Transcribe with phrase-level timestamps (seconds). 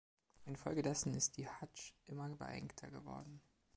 [0.45, 3.39] Infolgedessen ist die Hadsch immer beengter geworden.